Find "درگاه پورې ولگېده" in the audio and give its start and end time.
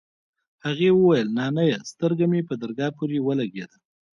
2.61-3.77